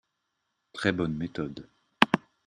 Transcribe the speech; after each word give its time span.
Très 0.73 0.93
bonne 0.93 1.13
méthode 1.13 1.69